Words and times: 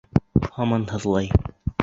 Һаман 0.55 0.87
һыҙлай. 0.93 1.31